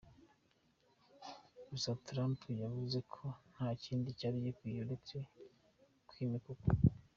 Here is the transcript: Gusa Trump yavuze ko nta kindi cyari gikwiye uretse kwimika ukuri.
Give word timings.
Gusa 1.69 1.89
Trump 2.05 2.39
yavuze 2.63 2.99
ko 3.13 3.23
nta 3.53 3.67
kindi 3.83 4.09
cyari 4.19 4.37
gikwiye 4.45 4.79
uretse 4.81 5.15
kwimika 6.09 6.47
ukuri. 6.55 6.79